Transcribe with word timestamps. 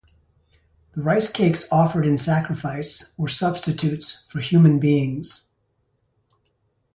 The 0.93 1.03
rice-cakes 1.03 1.67
offered 1.71 2.07
in 2.07 2.17
sacrifice 2.17 3.13
were 3.19 3.27
substitutes 3.27 4.23
for 4.27 4.39
human 4.39 4.79
beings. 4.79 5.47